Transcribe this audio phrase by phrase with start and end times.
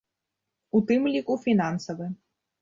[0.79, 2.09] У тым ліку фінансавы.